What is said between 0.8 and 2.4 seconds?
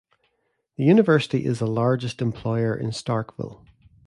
university is the largest